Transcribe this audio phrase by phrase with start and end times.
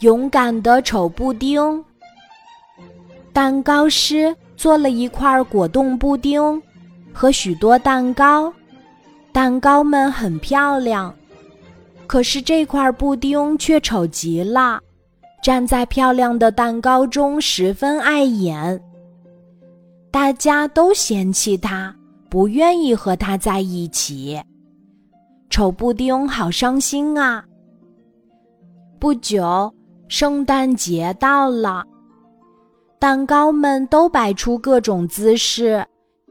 [0.00, 1.84] 勇敢的丑布丁。
[3.32, 6.62] 蛋糕师做了一块果冻布丁
[7.12, 8.52] 和许多蛋糕，
[9.32, 11.14] 蛋糕们很漂亮，
[12.06, 14.80] 可是这块布丁却丑极了，
[15.42, 18.80] 站在漂亮的蛋糕中十分碍眼。
[20.10, 21.94] 大家都嫌弃它，
[22.30, 24.40] 不愿意和它在一起。
[25.50, 27.44] 丑布丁好伤心啊！
[28.98, 29.70] 不久，
[30.08, 31.84] 圣诞节到了，
[32.98, 35.84] 蛋糕们都摆出各种姿势，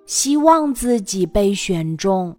[0.06, 2.36] 希望自己被选中。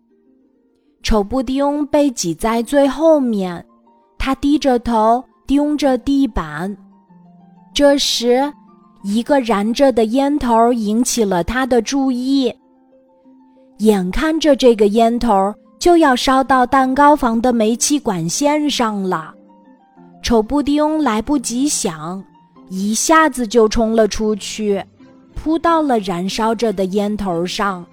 [1.03, 3.65] 丑布丁被挤在最后面，
[4.19, 6.75] 他低着头盯着地板。
[7.75, 8.51] 这时，
[9.05, 12.53] 一个燃着的烟头引起了他的注意。
[13.79, 19.35] 眼看着这个烟头就要烧到蛋糕房的煤气管线上了。
[20.27, 22.21] 丑布丁来不及想，
[22.69, 24.85] 一下子就冲了出去，
[25.37, 27.87] 扑到了燃烧着的烟头上。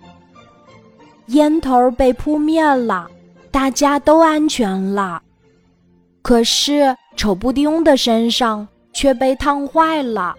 [1.28, 3.08] 烟头被扑灭了，
[3.52, 5.22] 大家都安全了。
[6.24, 10.36] 可是丑布丁的身上却被烫坏了，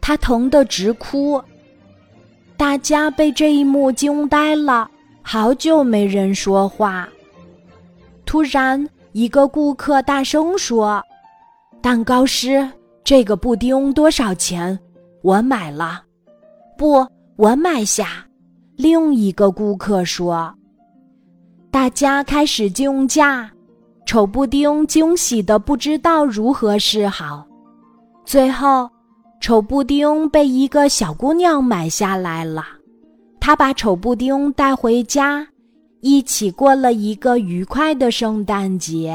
[0.00, 1.42] 他疼得直哭。
[2.56, 4.88] 大家被这一幕惊呆了，
[5.22, 7.08] 好久没人说话。
[8.24, 8.88] 突然。
[9.12, 11.04] 一个顾客大声说
[11.82, 12.68] ：“蛋糕师，
[13.02, 14.78] 这个布丁多少钱？
[15.22, 16.02] 我买了。
[16.76, 17.06] ”“不，
[17.36, 18.26] 我买下。”
[18.76, 20.52] 另一个顾客说。
[21.70, 23.50] 大家开始竞价，
[24.04, 27.46] 丑布丁惊喜的不知道如何是好。
[28.24, 28.88] 最后，
[29.40, 32.64] 丑布丁被一个小姑娘买下来了，
[33.40, 35.46] 她把丑布丁带回家。
[36.02, 39.14] 一起过了一个愉快的圣诞节。